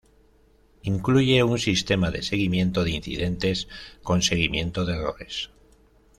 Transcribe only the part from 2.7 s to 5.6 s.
de incidentes con seguimiento de errores.